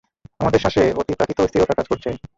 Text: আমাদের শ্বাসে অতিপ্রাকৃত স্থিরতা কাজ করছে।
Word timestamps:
আমাদের 0.39 0.61
শ্বাসে 0.63 0.83
অতিপ্রাকৃত 1.01 1.39
স্থিরতা 1.43 1.73
কাজ 1.75 1.85
করছে। 1.91 2.09